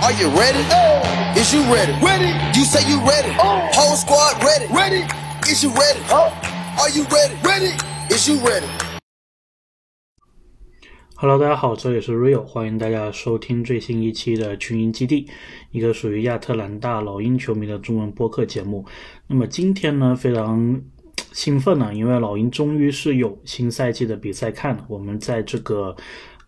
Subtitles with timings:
[0.00, 0.64] Are you ready?
[0.70, 1.34] Oh.
[1.34, 1.92] Is you ready?
[2.00, 2.30] Ready.
[2.56, 3.32] You say you ready.
[3.74, 4.66] Whole squad ready.
[4.72, 5.04] Ready.
[5.50, 6.00] Is you ready?
[6.08, 6.32] Oh.
[6.78, 7.34] Are you ready?
[7.42, 7.74] Ready.
[8.08, 8.66] Is you ready?
[11.16, 15.28] Hello，大家好，这里是 Rio，欢迎大家收听最新一期的群英基地，
[15.72, 18.86] 一个属于亚特兰大老鹰球迷的中文播客节目。
[19.26, 20.80] 那么今天呢，非常
[21.32, 24.84] 兴奋呢，因为老鹰终于是有新赛季的比赛看了。
[24.88, 25.96] 我们在这个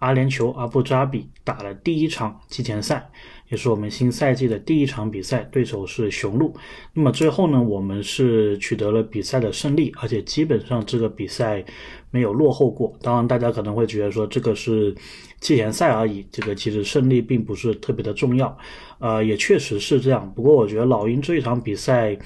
[0.01, 3.11] 阿联酋阿布扎比打了第一场季前赛。
[3.49, 6.55] 也是我们新赛季的第一场比赛，对手是雄鹿。
[6.95, 11.65] 那么最后呢，我们是取得了比赛的胜利，而且基本上这个比赛
[12.13, 12.97] 没有落后过。
[13.03, 14.95] 当然，大家可能会觉得说这个是
[15.41, 18.57] 季前赛而已，这个其实胜利并不是特别的重要。
[19.01, 20.33] 呃，也确实是这样。
[20.37, 22.17] 不过我觉得老鹰这一场比赛，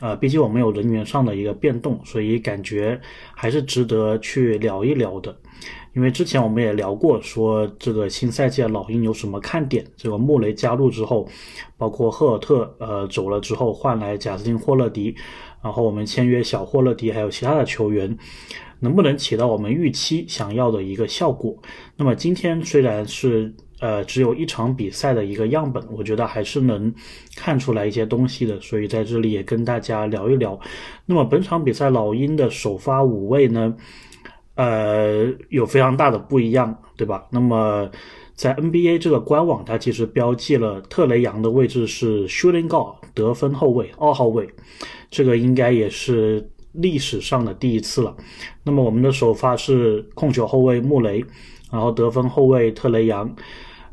[0.00, 3.00] 呃，毕竟我们有人员上的一个变动，所以感觉
[3.34, 5.36] 还是值得去聊一聊的。
[5.98, 9.84] 因为之前我们也聊过，说这个新赛季的老鹰有什么看点？
[9.96, 11.28] 这个穆雷加入之后，
[11.76, 15.12] 包括赫尔特呃走了之后换来贾斯汀霍勒迪，
[15.60, 18.16] 然后我们签约小霍勒迪，还有其他的球员，
[18.78, 21.52] 能不能起到我们预期想要的一个效果？
[21.96, 26.94] 那么今天虽然是呃只有一场比赛的一个样本，我觉得还是能
[27.34, 30.56] 看出来一些东西的，所以在这里也跟大家聊一聊。
[31.06, 33.74] 那么本场比赛老鹰的首发五位呢？
[34.58, 37.24] 呃，有非常大的不一样，对吧？
[37.30, 37.88] 那么
[38.34, 44.48] 在 NBA 这个官网，它其实标记了特雷杨的位置是 shooting guard 得分后卫二号位，
[45.10, 48.16] 这个应该也是历史上的第一次了。
[48.64, 51.24] 那么我们的首发是控球后卫穆雷，
[51.70, 53.32] 然后得分后卫特雷杨，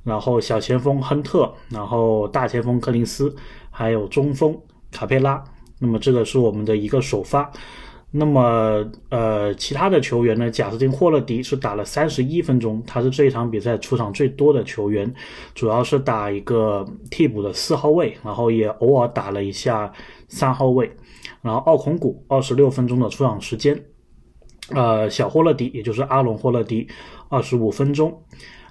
[0.03, 3.35] 然后小前锋亨特，然后大前锋柯林斯，
[3.69, 4.59] 还有中锋
[4.91, 5.43] 卡佩拉。
[5.77, 7.51] 那么这个是我们的一个首发。
[8.17, 10.49] 那么，呃，其他的球员呢？
[10.49, 15.13] 贾斯汀·霍勒迪是打了三十一分钟，他是这一场比赛出场最多的球员，
[15.53, 19.91] 主要是打一个替补的四号位，然后也偶尔打了一下
[20.29, 20.89] 三号位。
[21.41, 23.77] 然后奥孔古二十六分钟的出场时间，
[24.69, 26.87] 呃，小霍勒迪也就是阿隆·霍勒迪
[27.27, 28.17] 二十五分钟，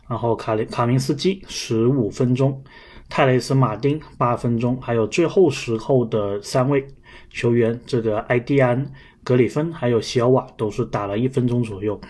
[0.08, 2.64] 然后卡雷卡明斯基十五分钟，
[3.10, 6.86] 泰雷斯·马丁八分钟，还有最后时候的三位
[7.28, 8.90] 球员，这个埃蒂安。
[9.24, 12.00] 格里芬还有席尔瓦都是打了一分钟左右。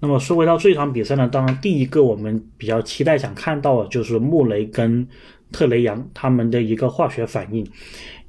[0.00, 5.06] 那么说回到这场比赛呢，当然第一个我们比较期待想看到的就是穆雷跟
[5.52, 7.66] 特雷杨他们的一个化学反应。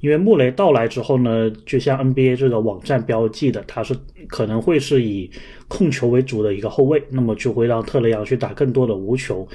[0.00, 3.94] 因为穆雷到来之后呢，就像 NBA 这个网站标记的，他是
[4.28, 5.30] 可能会是以
[5.68, 9.46] 控球为主的一个后卫，那么就会让特雷杨去打更多的无球。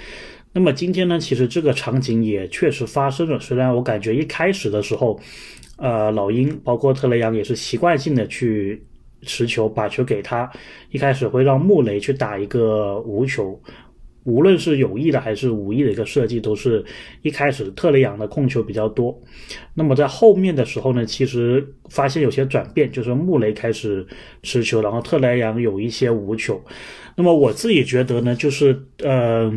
[0.56, 5.20] 那么今天呢，其实这个场景也确实发生了，虽然我感觉一开始的时候。
[5.78, 8.82] 呃，老鹰包括特雷杨也是习惯性的去
[9.24, 10.50] 持球，把球给他。
[10.90, 13.62] 一开始会让穆雷去打一个无球，
[14.24, 16.82] 无论是有意的还是无意的一个设计，都是
[17.24, 19.22] 一开始特雷杨的控球比较多。
[19.74, 24.08] 那么在后面的时候呢，其实发现有些转变，就是穆雷开始
[24.44, 26.64] 持球，然后特雷杨有一些无球。
[27.18, 29.52] 那么我自己觉得呢，就是呃，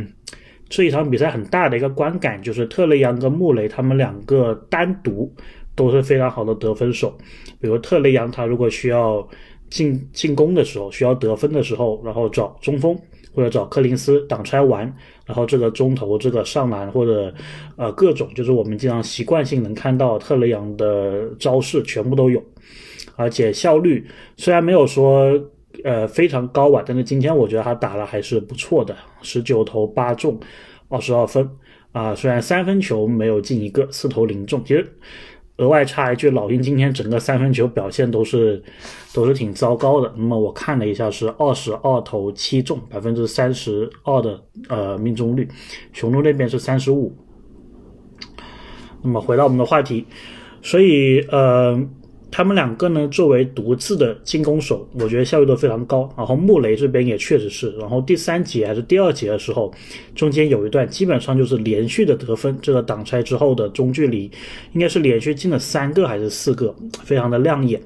[0.69, 5.33] 这一场比赛很大的一个观感就是特雷杨跟穆雷他们两个单独。
[5.75, 7.17] 都是非常好的得分手，
[7.61, 9.25] 比如特雷杨，他如果需要
[9.71, 12.99] 进进攻的时候，需要得分的时候，然后找中锋
[13.33, 14.93] 或者找柯林斯挡拆完，
[15.25, 17.33] 然后这个中投这个上篮或者
[17.77, 22.43] 呃各种，就是我们经常习惯性能看到特雷杨的招式全部都有，
[23.15, 24.05] 而且效率
[24.37, 25.31] 虽然没有说
[25.85, 30.39] 呃非常高吧，但是今天我觉得他打的还是不错的，十九投八中，
[30.89, 31.49] 二十二分
[31.93, 34.87] 啊，虽然三分球没有进一个，四投零中，其实。
[35.59, 38.63] 额外插一句，老鹰今天整个三分球表现都是
[39.13, 40.15] 都是挺糟糕的。
[40.17, 45.49] 那么我看了一下，是二十二投七中，百分之三十二的呃命中率。
[45.93, 47.13] 雄鹿那边是三十五。
[49.03, 50.07] 那么回到我们的话题，
[50.63, 51.77] 所以呃。
[52.31, 56.09] 他们两个呢，作为独自的进攻手，我觉得效率都非常高。
[56.17, 57.71] 然后穆雷这边也确实是。
[57.79, 59.73] 然后第三节还是第二节的时候，
[60.15, 62.57] 中间有一段基本上就是连续的得分。
[62.61, 64.31] 这个挡拆之后的中距离，
[64.73, 67.81] 应该是连续进了三个还是四个，非常的亮眼。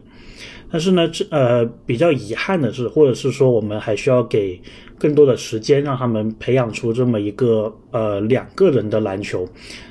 [0.70, 4.60] 但是呢，这呃比较遗憾的是，或者是说我们还需要给
[4.98, 9.48] 更多的时间，让他们培养出这么一个呃两个人的篮球，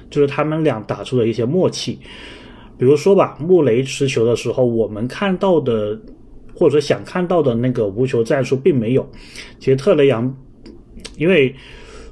[0.10, 2.00] 就是他们俩打出的一些默契。
[2.82, 5.96] 比如说吧，穆雷持球的时候，我们看到的
[6.56, 9.08] 或者想看到的那个无球战术并没有。
[9.60, 10.36] 其实特雷杨，
[11.16, 11.54] 因为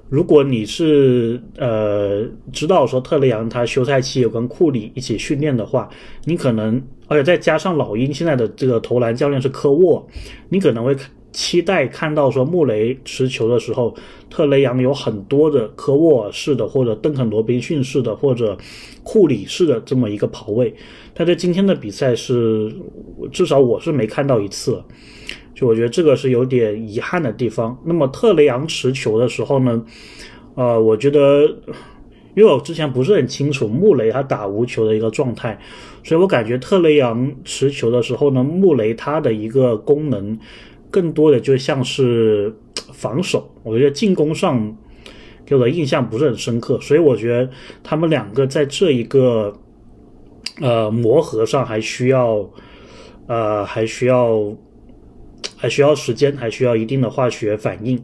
[0.09, 2.23] 如果你是呃
[2.53, 5.89] 知道说特雷杨他休赛期有跟库里一起训练的话，
[6.25, 10.07] 你可能而且再加上老鹰现在的这个投篮教练是科沃，
[10.49, 13.95] 你可能会看期待看到说穆雷持球的时候，
[14.29, 18.57] 特雷杨有很多的科沃尔式的，或者邓肯罗宾逊式的，或者
[19.03, 20.73] 库里式的这么一个跑位。
[21.13, 22.73] 但在今天的比赛是，
[23.31, 24.81] 至少我是没看到一次，
[25.53, 27.77] 就我觉得这个是有点遗憾的地方。
[27.85, 29.85] 那么特雷杨持球的时候呢，
[30.55, 31.43] 呃，我觉得，
[32.35, 35.59] 因为我之前不是很清楚穆雷他打无球的一个状态，
[36.03, 40.39] 所以我感觉特雷杨持球的时候呢，穆雷他的一个功能。
[40.91, 42.53] 更多的就像是
[42.93, 44.77] 防守，我觉得进攻上
[45.45, 47.49] 给我的印象不是很深刻，所以我觉得
[47.83, 49.53] 他们两个在这一个
[50.61, 52.49] 呃磨合上还需要
[53.27, 54.55] 呃还需要
[55.55, 58.01] 还需要时间，还需要一定的化学反应。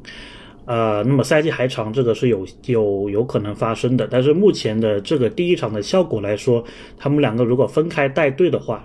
[0.65, 4.07] 呃，那么赛季还长，这个是有有有可能发生的。
[4.09, 6.63] 但是目前的这个第一场的效果来说，
[6.97, 8.83] 他们两个如果分开带队的话，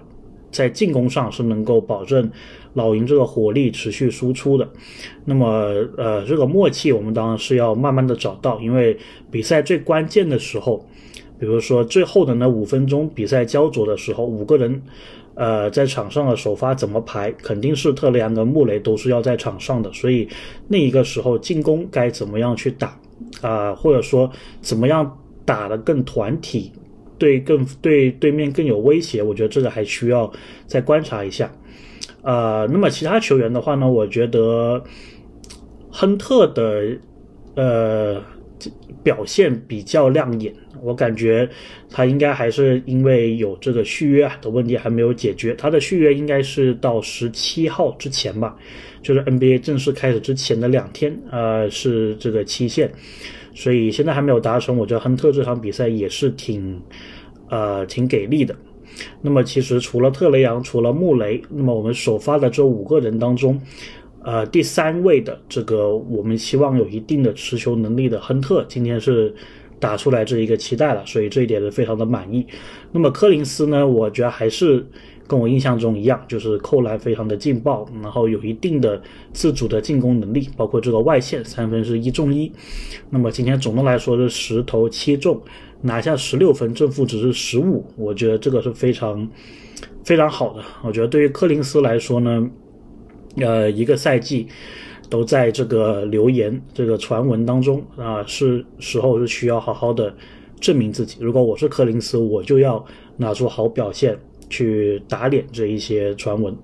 [0.50, 2.31] 在进攻上是能够保证。
[2.75, 4.69] 老鹰这个火力持续输出的，
[5.25, 8.97] 那么呃，这个默契我们当然是要慢慢的找到，因为
[9.29, 10.87] 比赛最关键的时候，
[11.37, 14.81] 比如说最后的那五分钟比赛焦灼的时候，五个人
[15.35, 20.29] 呃在场上的首发怎么排，肯定是特雷杨跟穆雷都是要在场上的，所以
[20.69, 22.96] 那一个时候进攻该怎么样去打
[23.41, 24.31] 啊，或者说
[24.61, 26.70] 怎么样打的更团体，
[27.20, 30.32] 对更对对面更有威胁，我觉得这个还需要
[30.67, 31.52] 再观察一下。
[32.22, 34.82] 呃，那么其他球员的话呢，我觉得
[35.90, 36.99] 亨特的
[37.55, 38.22] 呃
[39.02, 40.52] 表现比较亮眼，
[40.82, 41.49] 我感觉
[41.90, 48.56] 他应该还是因为有这个续约啊的问题还没有解决，他的续约应该是到十七号之前吧，
[49.02, 52.90] 就是 NBA 正式开始之前的两天，呃是这个期限，
[53.55, 56.81] 所以现在还没有达成，我觉得亨特这场比赛也是挺
[57.49, 58.55] 呃挺给力的。
[59.23, 63.61] 那么其实除了特雷杨，除了穆雷，那么我们首发的这五个人当中，
[64.23, 69.35] 呃，第三位的这个我们希望有一定的持球能力的亨特，今天是
[69.79, 72.46] 打出来这一个期待了，所以这一点是非常的满意。
[72.93, 74.85] 那么柯林斯呢，我觉得还是
[75.31, 79.00] 跟我印象中一样，就是扣篮非常的劲爆，然后有一定的
[79.32, 82.50] 自主的进攻能力，包括这个外线三分是一中一。
[83.11, 85.41] 那么今天总的来说是十投七中。
[85.82, 89.27] 拿下十六分，正负值是十五，我觉得这个是非常
[90.05, 90.62] 非常好的。
[90.82, 92.50] 我觉得对于柯林斯来说呢，
[93.37, 94.47] 呃，一个赛季
[95.09, 100.15] 都在这个流言、这个传闻当中啊，是时候是需要好好的
[100.61, 101.17] 证明自己。
[101.19, 102.85] 如果我是柯林斯，我就要
[103.17, 104.19] 拿出好表现
[104.50, 106.55] 去打脸这一些传闻。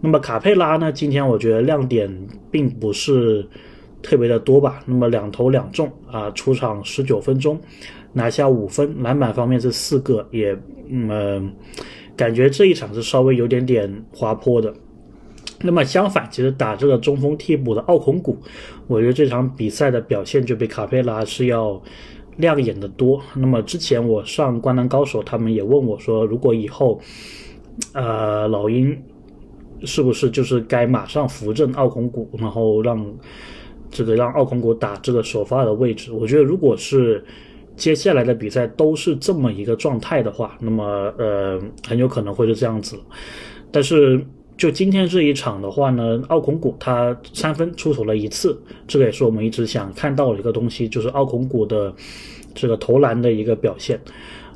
[0.00, 0.92] 那么卡佩拉呢？
[0.92, 3.46] 今天我觉得亮点并不是
[4.02, 4.82] 特别的多吧。
[4.84, 7.58] 那么两投两中啊，出场十九分钟。
[8.16, 10.56] 拿下五分，篮板方面是四个，也
[10.88, 11.52] 嗯，
[12.14, 14.72] 感觉这一场是稍微有点点滑坡的。
[15.60, 18.38] 那么相反，其实打这个中锋替补的奥孔古，
[18.86, 21.82] 我觉得这场比赛的表现就比卡佩拉是要
[22.36, 23.20] 亮眼的多。
[23.34, 27.00] 那么之前我上灌篮高手，他们也问我说，如果以后
[27.92, 28.96] 呃老鹰
[29.84, 33.04] 是不是就是该马上扶正奥孔古，然后让
[33.90, 36.12] 这个让奥孔古打这个首发的位置？
[36.12, 37.24] 我觉得如果是。
[37.76, 42.96] 接下来的比赛都是这么一个状态的话，那么呃很有可能会是这样子。
[43.72, 44.24] 但是
[44.56, 48.56] 就今天这一场的话呢，奥孔古他三分出手了一次，
[48.86, 51.92] 这个也是我们一直想看到的一个东西，就是奥孔古的
[52.54, 54.00] 这个投篮的一个表现。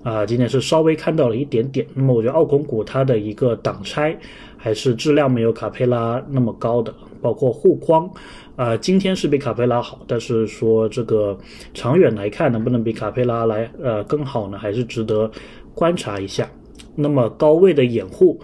[0.05, 1.85] 啊，今天是稍微看到了一点点。
[1.93, 4.17] 那么我觉得奥孔古他的一个挡拆
[4.57, 8.09] 还是质量没有卡佩拉那么高的，包括护框。
[8.55, 11.37] 呃，今天是比卡佩拉好，但是说这个
[11.75, 14.57] 长远来看，能不能比卡佩拉来呃更好呢？
[14.57, 15.31] 还是值得
[15.75, 16.49] 观察一下。
[16.95, 18.41] 那么高位的掩护，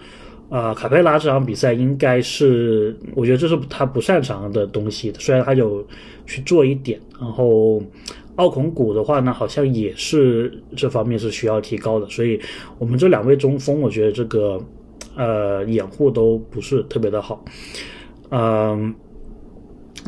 [0.49, 5.11] 啊，卡佩拉这场比赛应该是，我觉得这是他不擅长的东西。
[5.17, 5.85] 虽然他有
[6.25, 7.81] 去做一点，然后
[8.35, 12.07] 奥孔古的话呢，好像也是这方面是需要提高的。
[12.09, 12.39] 所以
[12.77, 14.61] 我们这两位中锋，我觉得这个
[15.15, 17.43] 呃掩护都不是特别的好，
[18.29, 18.93] 嗯。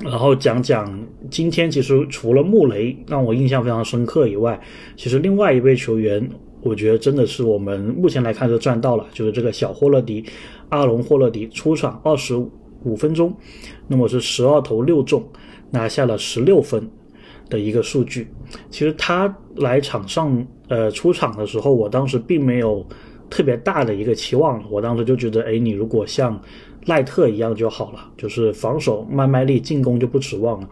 [0.03, 4.59] 然后讲讲今天，其实除了穆雷让我印象非常深刻以外，
[4.95, 6.29] 其实另外一位球员，
[6.61, 10.25] 我觉得真的是我们目前来看是赚到了，就是这个小霍勒迪，
[10.69, 12.35] 阿隆霍勒迪出场二十
[12.83, 13.35] 五分钟，
[13.87, 15.23] 那么是十二投六中，
[15.71, 16.89] 拿下了十六分
[17.49, 18.27] 的一个数据。
[18.69, 22.85] 其实他来场上呃出场的时候，我当时并没有
[23.29, 26.39] 特别大的一个期望，我当时就觉得，哎，你如果像。
[26.85, 30.69] 赖特一样就好了，就是防守卖卖力，进攻就不指望了。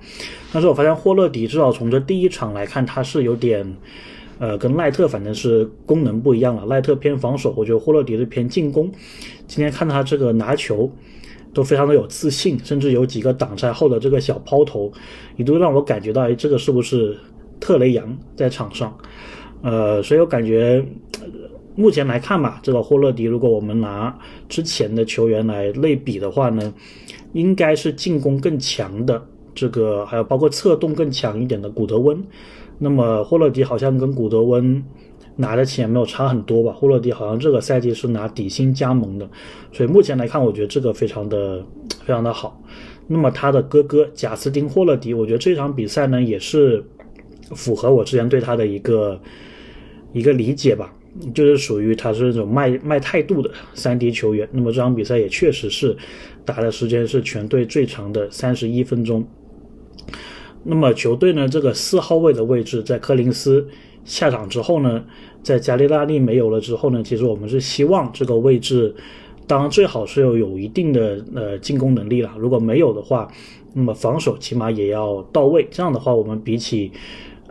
[0.53, 3.75] 但是我发现霍勒迪至少从这第一场来看，他是有点，
[4.37, 6.65] 呃，跟赖特反正是功能不一样了。
[6.65, 8.91] 赖特偏防守，我觉得霍勒迪是偏进攻。
[9.47, 10.91] 今天看他这个拿球，
[11.53, 14.91] 都非常的有自信，甚至有几个挡拆后的这个小抛投，
[15.37, 17.17] 一度让我感觉到，哎，这个是不是
[17.59, 18.97] 特雷杨在场上？
[19.61, 20.85] 呃，所以我感觉
[21.75, 26.73] 目前来看吧，这个霍勒迪，如果我们拿之前的球员来类比的话呢，
[27.31, 32.21] 应该是进攻更强的这个，还有包括策动更强一点的古德温。
[32.77, 34.83] 那么霍勒迪好像跟古德温。
[35.37, 36.71] 拿的钱没有差很多吧？
[36.71, 39.29] 霍勒迪好像这个赛季是拿底薪加盟的，
[39.73, 41.61] 所以目前来看，我觉得这个非常的
[42.05, 42.57] 非常的好。
[43.05, 46.81] 那么他的哥哥贾斯汀·霍勒迪，我觉得这场比赛呢也是
[47.53, 49.19] 符合我之前对他的一个
[50.13, 50.93] 一个理解吧，
[51.33, 54.47] 就是属于他是那种卖卖态度的三 D 球员。
[54.53, 55.97] 那么这场比赛也确实是
[56.45, 59.27] 打的时间是全队最长的三十一分钟。
[60.65, 63.65] 那么球队呢这个四号位的位置在柯林斯。
[64.03, 65.03] 下场之后呢，
[65.41, 68.93] 在加利拉利没有了之后呢，其实我们是希望这个位置，
[69.47, 72.31] 当然最好是要有一定的呃进攻能力了。
[72.37, 73.27] 如果没有的话，
[73.73, 75.67] 那么防守起码也要到位。
[75.71, 76.91] 这样的话，我们比起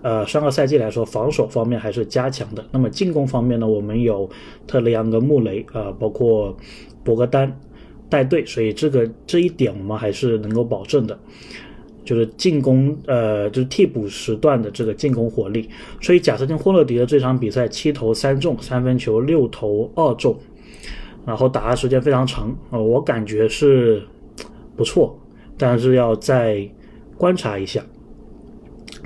[0.01, 2.65] 呃上个赛季来说，防守方面还是加强的。
[2.71, 4.31] 那么进攻方面呢，我们有
[4.65, 6.57] 特雷杨跟穆雷啊，包括
[7.03, 7.61] 博格丹
[8.09, 11.19] 带队，所以这个这一点我们还是能够保证的。
[12.05, 15.69] 就是进攻，呃，就是替补时段的这个进攻火力。
[16.03, 20.39] 所以贾斯汀·霍勒迪的这场比赛七投三中，三分球六投二中，
[21.25, 24.03] 然后打的时间非常长，呃，我感觉是
[24.77, 25.19] 不错，
[25.57, 26.69] 但是要再
[27.17, 27.83] 观察一下。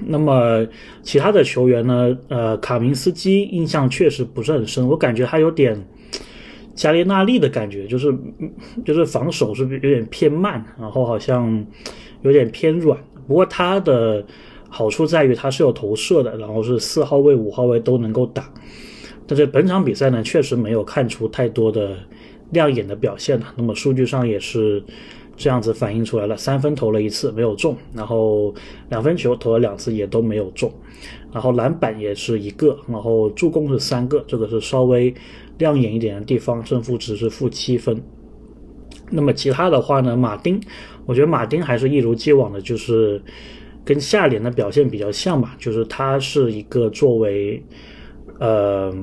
[0.05, 0.67] 那么
[1.03, 2.19] 其他的球员呢？
[2.29, 5.81] 呃，卡明斯基印象确实不是很深，我感觉他有点
[6.75, 8.13] 加列纳利的感觉，就是
[8.85, 11.65] 就是防守是有点偏慢，然后好像。
[12.23, 14.25] 有点偏软，不过它的
[14.69, 18.53] 好处在于它是有投射的，然后是四号位、五号位都能够打。
[19.27, 21.97] 但是本场比赛呢，确实没有看出太多的
[22.51, 24.83] 亮眼的表现那么数据上也是
[25.37, 28.55] 这样子反映出来了：三分投了一次没有中，然后
[28.89, 30.73] 两分球投了两次也都没有中，
[31.31, 35.15] 然后篮板也是一个，然后助攻是三个，这个是稍微
[35.59, 38.03] 亮眼一点的地方，正负值是负七分。
[39.11, 40.61] 那么其他的话呢，马丁。
[41.09, 43.19] 我觉得马丁还是一如既往的，就是
[43.83, 47.65] 跟下联的表现比较像吧，就是他是一个作为
[48.39, 48.95] 呃，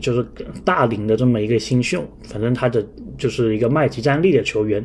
[0.00, 0.26] 就是
[0.64, 2.84] 大龄的这么一个新秀，反正他的
[3.16, 4.84] 就是一个卖集战力的球员，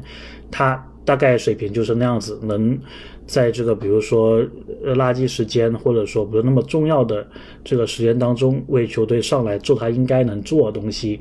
[0.51, 2.77] 他大概水平就是那样子，能
[3.25, 4.39] 在这个比如说
[4.85, 7.27] 垃圾时间或者说不是那么重要的
[7.63, 11.19] 这个时间当中，为球队上来做他应该能做的东西。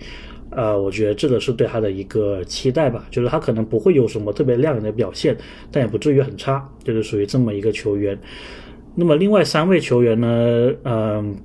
[0.50, 5.37] 呃，我觉得这个是对他的一个期待吧，就是他可能不会有什么特别亮眼的表现，
[5.71, 8.19] 但也不至于很差，就是属于这么一个球员。
[8.97, 11.37] 那么另外三位球员呢，嗯，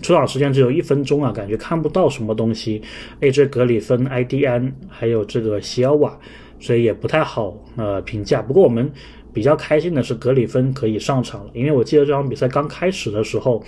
[0.00, 2.80] 出场时间只有一分钟啊，感觉看不到什么东西。
[3.20, 3.46] A.J.
[3.46, 6.16] 格里芬、埃迪安还有这个席尔瓦，
[6.60, 8.40] 所以也不太好呃评价。
[8.40, 8.88] 不过我们
[9.32, 13.62] 比较开心的是格里芬可以上场了，因为我记得这场比赛刚开始的时候。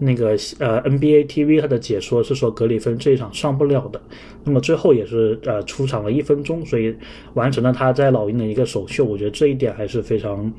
[0.00, 0.28] 那个
[0.60, 4.00] 呃，NBA TV 它的解说是说格里芬这一场上不了的，
[4.44, 6.94] 那么最后也是呃出场了一分钟，所以
[7.34, 10.52] 完成了他在老鹰的一个首秀，我觉得这一点还是非常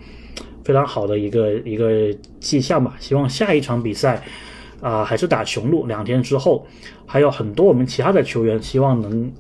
[0.64, 2.98] 非常好的一个一个迹象吧。
[3.00, 4.22] 希望下一场比赛
[4.82, 6.68] 啊还是打雄鹿，两天之后
[7.06, 9.32] 还有很多我们其他的球员希望能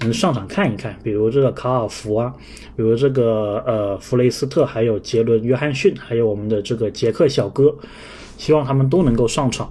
[0.00, 2.34] 能上场看一看，比如这个卡尔福啊，
[2.76, 7.74] 比如这个呃弗雷斯特，还有杰伦约翰逊，还有我们的这个杰克小哥。
[8.36, 9.70] 希望他们都能够上场。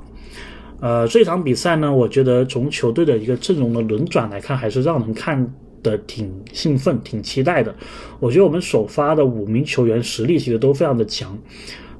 [0.82, 7.74] 呃，这场比赛呢，我觉得从球队的一个阵容的轮转来看，还是让人看的挺兴奋、挺期待的。
[8.20, 11.36] 我觉得我们首发的五名球员实力其实都非常的强，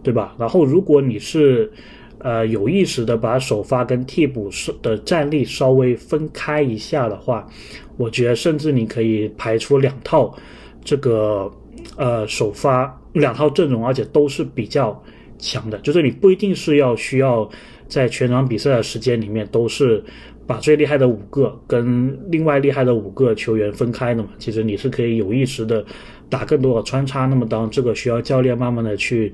[0.04, 0.36] 对吧？
[0.38, 1.72] 然后如果你是
[2.20, 4.50] 呃有意识的把首发跟替补
[4.82, 7.48] 的战力稍微分开一下的话，
[7.96, 10.36] 我觉得甚至你可以排出两套
[10.84, 11.50] 这个
[11.96, 15.02] 呃首发两套阵容，而且都是比较。
[15.38, 17.50] 强的，就是你不一定是要需要
[17.88, 20.04] 在全场比赛的时间里面都是
[20.48, 24.30] 把最厉害的五个跟另外厉害的五个球员分开的嘛。
[24.40, 25.84] 其实你是可以有意识的
[26.30, 27.26] 打更多的穿插。
[27.26, 29.34] 那么当然这个需要教练慢慢的去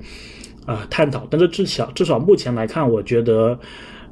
[0.66, 1.26] 啊探讨。
[1.30, 3.58] 但是至少至少目前来看，我觉得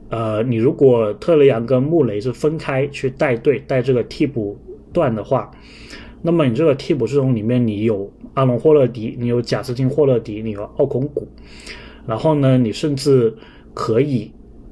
[0.08, 4.58] 呃，你如果特雷杨跟穆雷是分开去带队带这个替补
[4.92, 5.50] 段的话。
[6.22, 11.26] 那么你这个替补阵容里面，你有阿隆霍勒迪，你有贾斯汀霍勒迪，你有奥孔古，
[12.06, 13.34] 然后呢，你甚至
[13.72, 14.30] 可以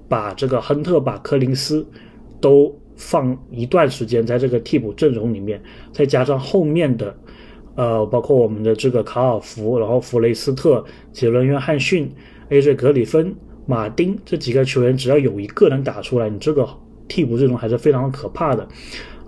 [0.09, 1.87] 把这个亨特、把柯林斯
[2.41, 5.63] 都放一段时间在这个替补阵容里面，
[5.93, 7.17] 再加上后面的，
[7.77, 12.13] 呃，包括我们的这个卡尔福，然后弗雷斯特、杰伦约翰逊、
[12.51, 12.75] A.J.
[12.75, 13.35] 格里芬、
[13.67, 16.69] 马丁这几个球员，只要有一个能打出来，你这个
[17.07, 18.69] 替补阵容还是非常可怕的。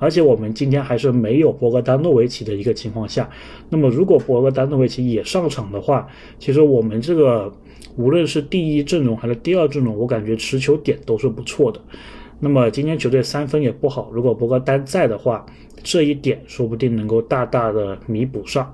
[0.00, 3.30] 而且我们今天还是没有博格丹诺维奇的一个情况下，
[3.68, 6.08] 那么如果博格丹诺维奇也上场的话，
[6.40, 7.52] 其实我们这个
[7.96, 11.80] 无论是第一阵容还是第二阵容，我感觉持球点都是不错的。
[12.40, 15.44] 那么今天球队三分也不好，如果博格丹在的话，
[15.82, 18.72] 这一点说不定能够大大的弥补上。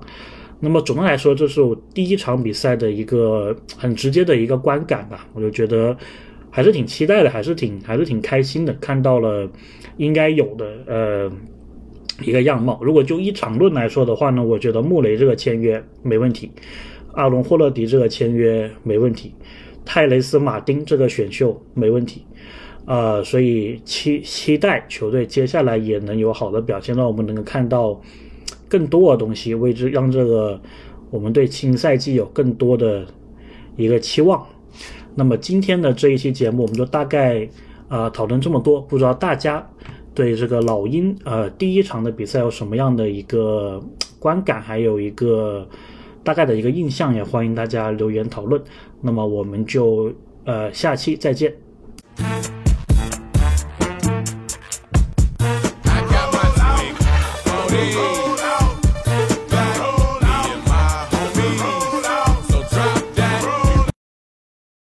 [0.59, 5.95] 那么总的来说，这是我第一场比赛的一个很直接的一个观感吧，我就觉得
[6.49, 9.49] 还是挺期待的，还是挺还是挺开心的，看到了
[9.97, 11.31] 应该有的呃
[12.23, 12.79] 一个样貌。
[12.81, 16.51] 如果就一场论来说的话呢，我觉得穆雷这个签约没问题，
[17.13, 19.33] 阿隆霍勒迪这个签约没问题，
[19.85, 22.23] 泰雷斯马丁这个选秀没问题，
[22.85, 28.01] 呃，所以期期待球队接下来也能有好的表现，让我们能够看到。
[28.69, 30.59] 更多的东西，为之让这个
[31.09, 33.05] 我们对新赛季有更多的
[33.77, 34.45] 一个期望。
[35.17, 37.49] 那么今天的这一期节目，我们就大概
[37.89, 38.79] 呃讨论这么多。
[38.79, 39.67] 不知道大家
[40.13, 43.83] 对这个老鹰呃第一场的比赛有什么样的一个
[44.19, 45.67] 观感，还有一个
[46.23, 48.61] 大概的一个印象，也欢迎大家留言讨论。
[49.01, 50.13] 那么我们就
[50.45, 51.51] 呃下期再见。